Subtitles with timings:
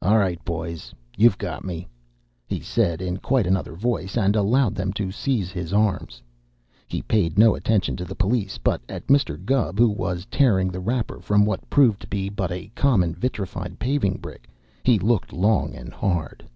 [0.00, 1.86] "All right, boys, you've got me,"
[2.46, 6.22] he said in quite another voice, and allowed them to seize his arms.
[6.86, 9.36] He paid no attention to the police, but at Mr.
[9.36, 13.78] Gubb, who was tearing the wrapper from what proved to be but a common vitrified
[13.78, 14.48] paving brick,
[14.82, 16.48] he looked long and hard.